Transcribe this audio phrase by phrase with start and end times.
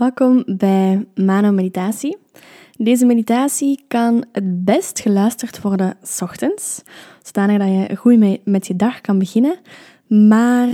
[0.00, 2.16] Welkom bij Mano Meditatie.
[2.76, 6.82] Deze meditatie kan het best geluisterd worden s ochtends,
[7.22, 9.58] zodanig dat je goed met je dag kan beginnen.
[10.06, 10.68] Maar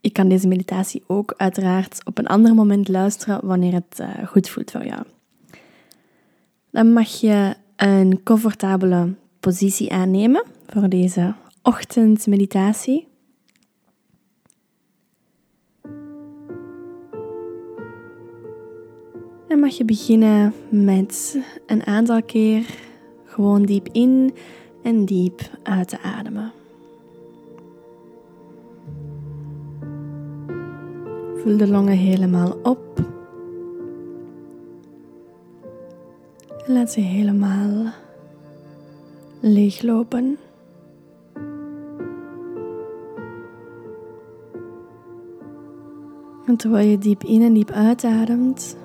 [0.00, 4.48] je kan deze meditatie ook uiteraard op een ander moment luisteren wanneer het uh, goed
[4.48, 5.02] voelt voor jou.
[6.70, 13.06] Dan mag je een comfortabele positie aannemen voor deze ochtendmeditatie.
[19.54, 22.74] En mag je beginnen met een aantal keer
[23.24, 24.34] gewoon diep in
[24.82, 26.52] en diep uit te ademen.
[31.36, 33.00] Vul de longen helemaal op.
[36.66, 37.92] En laat ze helemaal
[39.40, 40.38] leeglopen.
[46.46, 48.76] En terwijl je diep in en diep uitademt,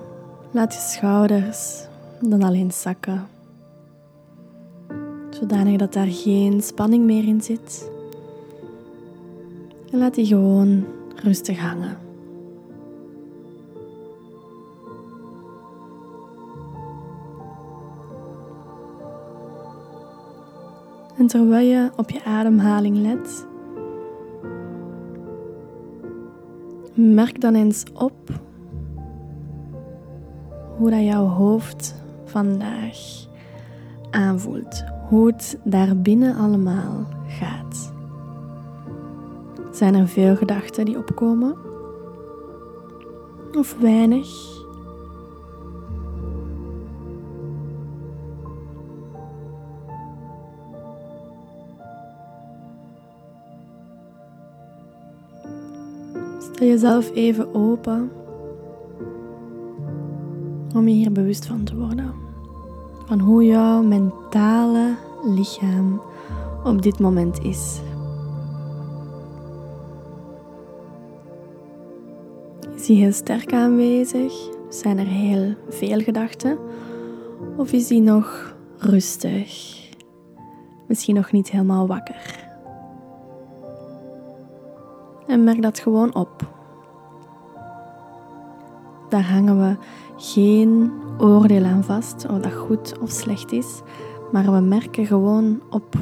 [0.52, 1.86] Laat je schouders
[2.20, 3.26] dan alleen zakken.
[5.30, 7.90] Zodanig dat daar geen spanning meer in zit.
[9.92, 10.84] En laat die gewoon
[11.14, 11.98] rustig hangen.
[21.16, 23.46] En terwijl je op je ademhaling let,
[26.94, 28.40] merk dan eens op
[30.80, 32.96] hoe dat jouw hoofd vandaag
[34.10, 34.84] aanvoelt.
[35.08, 37.92] Hoe het daar binnen allemaal gaat.
[39.72, 41.56] Zijn er veel gedachten die opkomen?
[43.52, 44.28] Of weinig?
[56.38, 58.10] Stel jezelf even open
[60.74, 62.14] om je hier bewust van te worden.
[63.06, 66.00] Van hoe jouw mentale lichaam
[66.64, 67.80] op dit moment is.
[72.74, 74.32] Is hij heel sterk aanwezig?
[74.68, 76.58] Zijn er heel veel gedachten?
[77.56, 79.78] Of is hij nog rustig?
[80.86, 82.48] Misschien nog niet helemaal wakker?
[85.26, 86.48] En merk dat gewoon op.
[89.08, 89.76] Daar hangen we
[90.20, 93.80] geen oordeel aan vast of dat goed of slecht is,
[94.32, 95.96] maar we merken gewoon op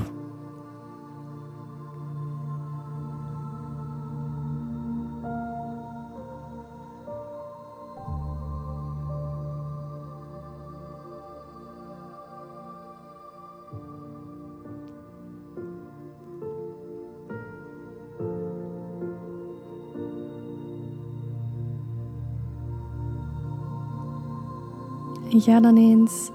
[25.28, 26.31] ga dan eens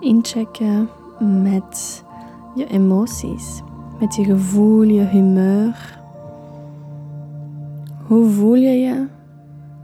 [0.00, 0.88] inchecken
[1.42, 2.04] met
[2.54, 3.62] je emoties,
[4.00, 5.98] met je gevoel, je humeur.
[8.06, 9.06] Hoe voel je je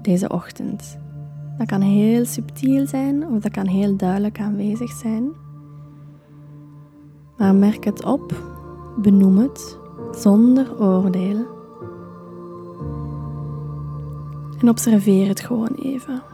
[0.03, 0.99] deze ochtend?
[1.59, 5.31] Dat kan heel subtiel zijn of dat kan heel duidelijk aanwezig zijn.
[7.37, 8.35] Maar merk het op,
[8.97, 9.79] benoem het
[10.13, 11.47] zonder oordeel.
[14.59, 16.32] En observeer het gewoon even.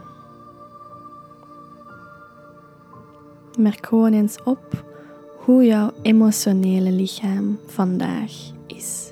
[3.59, 4.83] Merk gewoon eens op
[5.37, 8.31] hoe jouw emotionele lichaam vandaag
[8.67, 9.11] is.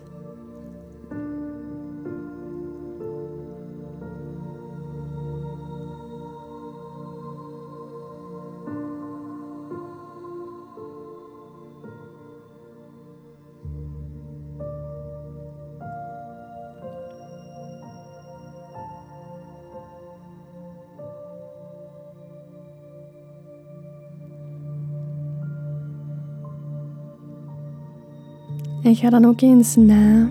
[28.84, 30.30] En ga dan ook eens na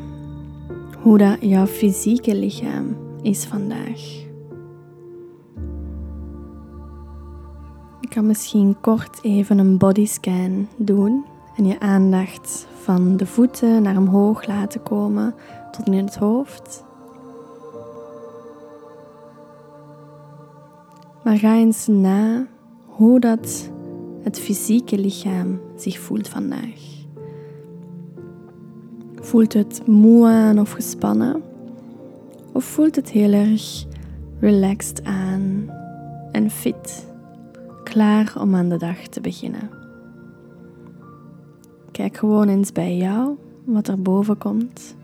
[1.02, 4.24] hoe dat jouw fysieke lichaam is vandaag.
[8.00, 11.24] Je kan misschien kort even een bodyscan doen
[11.56, 15.34] en je aandacht van de voeten naar omhoog laten komen
[15.70, 16.84] tot in het hoofd.
[21.24, 22.46] Maar ga eens na
[22.86, 23.70] hoe dat
[24.22, 26.95] het fysieke lichaam zich voelt vandaag.
[29.26, 31.42] Voelt het moe aan of gespannen?
[32.52, 33.84] Of voelt het heel erg
[34.40, 35.70] relaxed aan
[36.32, 37.06] en fit,
[37.84, 39.70] klaar om aan de dag te beginnen?
[41.90, 44.96] Kijk gewoon eens bij jou wat er boven komt.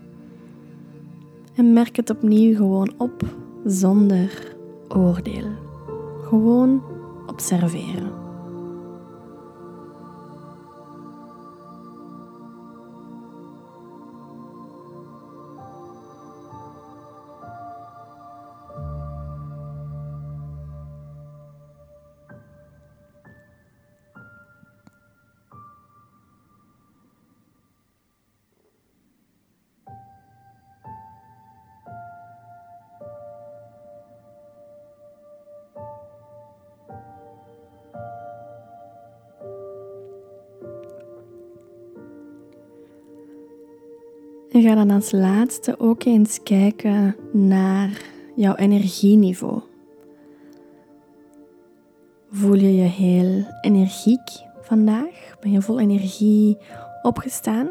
[1.55, 3.23] En merk het opnieuw gewoon op
[3.65, 4.55] zonder
[4.87, 5.47] oordeel.
[6.21, 6.83] Gewoon
[7.27, 8.22] observeren.
[44.53, 48.01] En ga dan als laatste ook eens kijken naar
[48.35, 49.61] jouw energieniveau.
[52.29, 55.35] Voel je je heel energiek vandaag?
[55.39, 56.57] Ben je vol energie
[57.01, 57.69] opgestaan?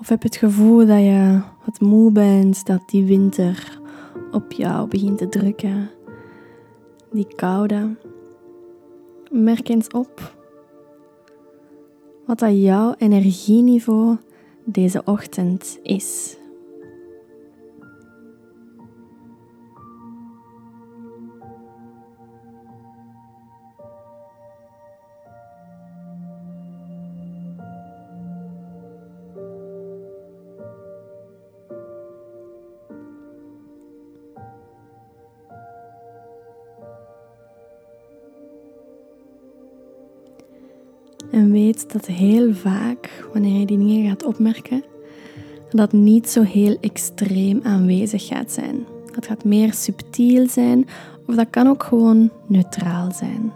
[0.00, 3.80] Of heb je het gevoel dat je wat moe bent, dat die winter
[4.32, 5.90] op jou begint te drukken?
[7.12, 7.96] Die koude.
[9.30, 10.40] Merk eens op
[12.26, 14.16] wat dat jouw energieniveau
[14.64, 16.36] deze ochtend is.
[41.32, 44.84] En weet dat heel vaak, wanneer je die dingen gaat opmerken,
[45.70, 48.86] dat niet zo heel extreem aanwezig gaat zijn.
[49.14, 50.86] Dat gaat meer subtiel zijn
[51.26, 53.52] of dat kan ook gewoon neutraal zijn.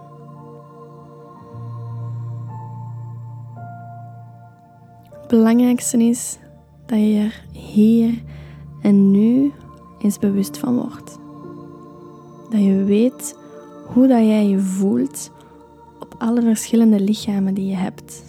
[5.10, 6.38] Het belangrijkste is
[6.86, 8.22] dat je er hier
[8.82, 9.52] en nu
[10.02, 11.18] eens bewust van wordt.
[12.50, 13.38] Dat je weet
[13.86, 15.30] hoe dat jij je voelt
[16.18, 18.24] alle verschillende lichamen die je hebt.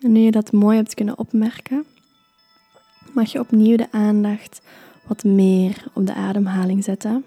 [0.00, 1.84] En nu je dat mooi hebt kunnen opmerken,
[3.14, 4.62] mag je opnieuw de aandacht
[5.06, 7.24] wat meer op de ademhaling zetten.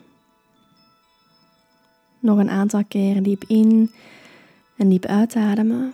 [2.19, 3.91] Nog een aantal keer diep in
[4.77, 5.93] en diep uitademen.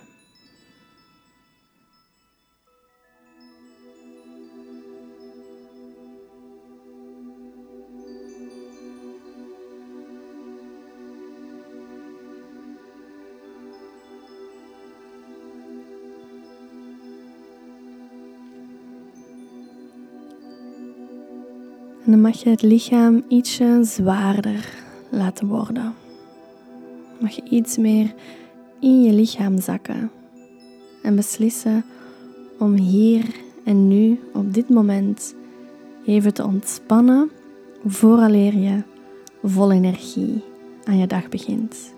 [22.04, 24.74] En dan mag je het lichaam ietsje zwaarder
[25.08, 25.94] laten worden.
[27.20, 28.14] Mag je iets meer
[28.80, 30.10] in je lichaam zakken
[31.02, 31.84] en beslissen
[32.58, 33.24] om hier
[33.64, 35.34] en nu op dit moment
[36.06, 37.30] even te ontspannen
[37.84, 38.82] vooraleer je
[39.42, 40.42] vol energie
[40.84, 41.94] aan je dag begint.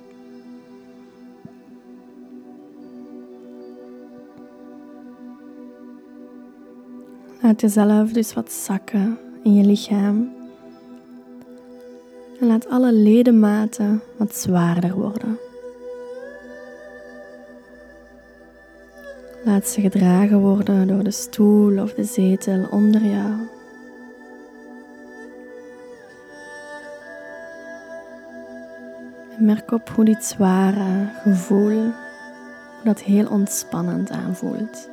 [7.40, 10.32] Laat jezelf dus wat zakken in je lichaam.
[12.40, 15.38] En laat alle ledematen wat zwaarder worden.
[19.44, 23.32] Laat ze gedragen worden door de stoel of de zetel onder jou.
[29.38, 31.90] Merk op hoe dit zware gevoel,
[32.84, 34.88] dat heel ontspannend aanvoelt.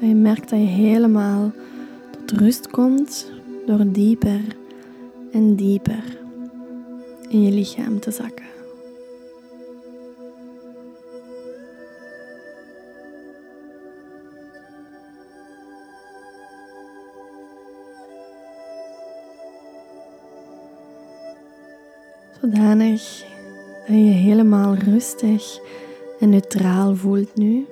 [0.00, 1.52] Dat je merkt dat je helemaal
[2.10, 3.30] tot rust komt
[3.66, 4.40] door dieper
[5.32, 6.18] en dieper
[7.28, 8.44] in je lichaam te zakken.
[22.40, 23.24] Zodanig
[23.86, 25.58] dat je helemaal rustig
[26.20, 27.66] en neutraal voelt nu.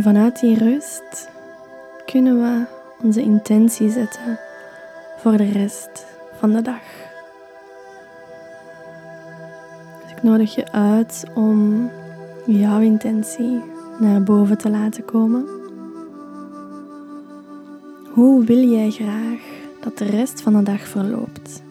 [0.00, 1.28] En vanuit die rust
[2.06, 2.64] kunnen we
[3.02, 4.38] onze intentie zetten
[5.18, 6.06] voor de rest
[6.38, 6.82] van de dag.
[10.02, 11.90] Dus ik nodig je uit om
[12.46, 13.62] jouw intentie
[13.98, 15.44] naar boven te laten komen.
[18.10, 19.40] Hoe wil jij graag
[19.80, 21.62] dat de rest van de dag verloopt?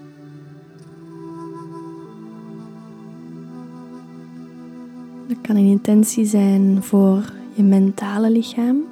[5.50, 8.86] kan een intentie zijn voor je mentale lichaam,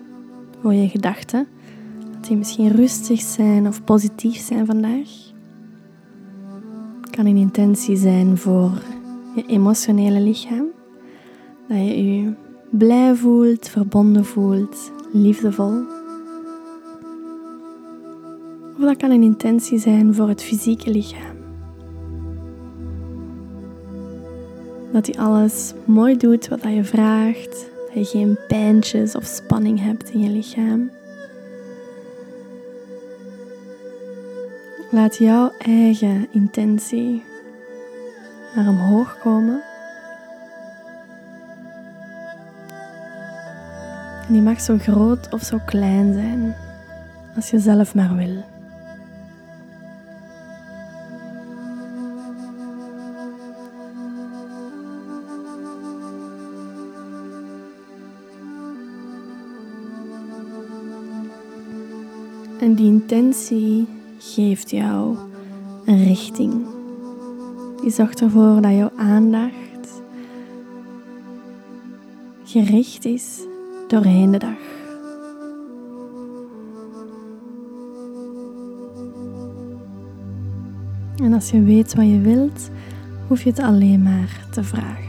[0.61, 1.47] voor je gedachten.
[2.11, 5.09] Dat die misschien rustig zijn of positief zijn vandaag.
[7.01, 8.71] Het kan een intentie zijn voor
[9.35, 10.65] je emotionele lichaam.
[11.67, 12.33] Dat je je
[12.69, 15.83] blij voelt, verbonden voelt, liefdevol.
[18.77, 21.35] Of dat kan een intentie zijn voor het fysieke lichaam.
[24.91, 27.76] Dat hij alles mooi doet wat je vraagt.
[27.93, 30.91] Dat je geen pijntjes of spanning hebt in je lichaam.
[34.91, 37.23] Laat jouw eigen intentie
[38.55, 39.63] naar omhoog komen.
[44.27, 46.55] En die mag zo groot of zo klein zijn,
[47.35, 48.56] als je zelf maar wil.
[62.59, 63.87] En die intentie
[64.17, 65.17] geeft jou
[65.85, 66.65] een richting.
[67.81, 70.01] Die zorgt ervoor dat jouw aandacht
[72.43, 73.39] gericht is
[73.87, 74.57] doorheen de dag.
[81.23, 82.69] En als je weet wat je wilt,
[83.27, 85.06] hoef je het alleen maar te vragen.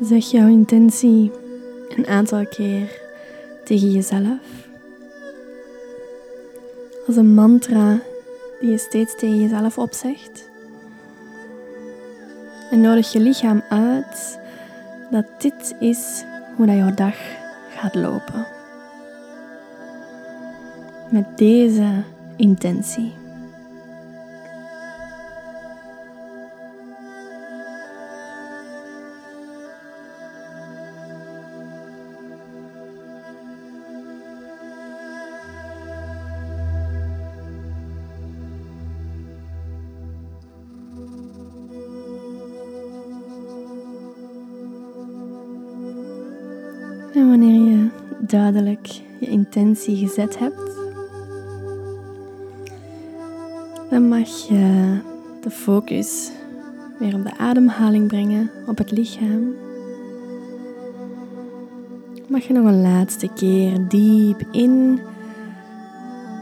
[0.00, 1.32] Zeg jouw intentie
[1.96, 3.00] een aantal keer
[3.64, 4.68] tegen jezelf.
[7.06, 7.98] Als een mantra
[8.60, 10.50] die je steeds tegen jezelf opzegt.
[12.70, 14.38] En nodig je lichaam uit
[15.10, 16.24] dat dit is
[16.56, 17.16] hoe dat jouw dag
[17.70, 18.46] gaat lopen.
[21.10, 22.02] Met deze
[22.36, 23.12] intentie.
[47.16, 47.88] En wanneer je
[48.20, 48.86] duidelijk
[49.18, 50.70] je intentie gezet hebt,
[53.90, 54.98] dan mag je
[55.40, 56.30] de focus
[56.98, 59.54] weer op de ademhaling brengen, op het lichaam.
[62.28, 65.00] Mag je nog een laatste keer diep in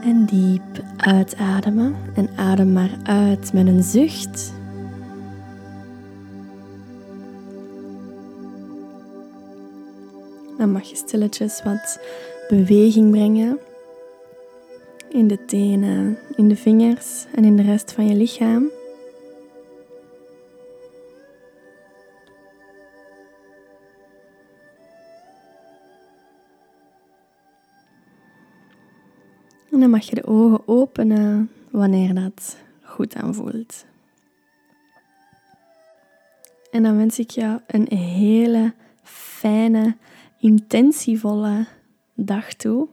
[0.02, 1.94] en diep uitademen.
[2.14, 4.52] En adem maar uit met een zucht.
[10.58, 12.00] Dan mag je stilletjes wat
[12.48, 13.58] beweging brengen
[15.08, 18.70] in de tenen, in de vingers en in de rest van je lichaam.
[29.70, 33.84] En dan mag je de ogen openen wanneer dat goed aanvoelt.
[36.70, 39.96] En dan wens ik jou een hele fijne
[40.44, 41.66] intentievolle
[42.14, 42.88] dag toe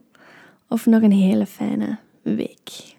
[0.68, 2.96] of nog een hele fijne week.